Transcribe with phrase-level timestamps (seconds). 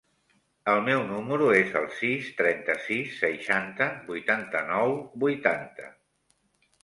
[0.71, 5.87] El meu número es el sis, trenta-sis, seixanta, vuitanta-nou, vuitanta.